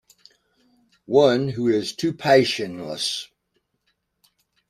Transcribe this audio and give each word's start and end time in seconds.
One 1.05 1.49
who 1.49 1.67
is 1.67 1.95
too 1.95 2.11
passionless. 2.11 3.27